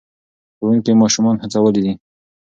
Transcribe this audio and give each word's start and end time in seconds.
ښوونکي 0.57 0.91
ماشومان 1.01 1.35
هڅولي 1.43 1.81
دي. 1.85 1.93